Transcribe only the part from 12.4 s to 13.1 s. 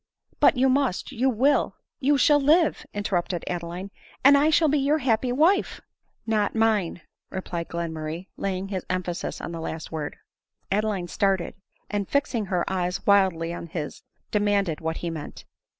her eyes